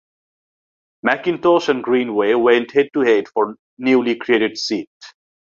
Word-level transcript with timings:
McIntosh 1.05 1.69
and 1.69 1.83
Greenway 1.83 2.33
went 2.33 2.71
head-to-head 2.71 3.27
for 3.27 3.49
the 3.49 3.55
newly 3.77 4.15
created 4.15 4.57
seat. 4.57 4.89